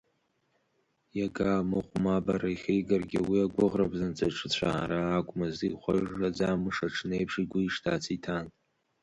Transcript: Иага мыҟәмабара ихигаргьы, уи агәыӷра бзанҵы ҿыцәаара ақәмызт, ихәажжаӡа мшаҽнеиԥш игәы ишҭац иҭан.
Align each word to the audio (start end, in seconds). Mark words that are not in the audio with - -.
Иага 1.17 1.67
мыҟәмабара 1.69 2.49
ихигаргьы, 2.55 3.19
уи 3.29 3.39
агәыӷра 3.45 3.91
бзанҵы 3.91 4.27
ҿыцәаара 4.35 4.99
ақәмызт, 5.17 5.61
ихәажжаӡа 5.67 6.49
мшаҽнеиԥш 6.61 7.35
игәы 7.43 7.59
ишҭац 7.63 8.03
иҭан. 8.15 8.45